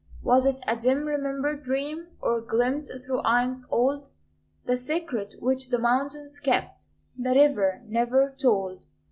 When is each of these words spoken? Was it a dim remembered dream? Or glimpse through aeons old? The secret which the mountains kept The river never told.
Was 0.23 0.47
it 0.47 0.59
a 0.67 0.75
dim 0.75 1.05
remembered 1.05 1.61
dream? 1.63 2.07
Or 2.21 2.41
glimpse 2.41 2.89
through 3.05 3.21
aeons 3.23 3.63
old? 3.69 4.09
The 4.65 4.75
secret 4.75 5.35
which 5.37 5.69
the 5.69 5.77
mountains 5.77 6.39
kept 6.39 6.85
The 7.15 7.35
river 7.35 7.83
never 7.85 8.33
told. 8.35 8.87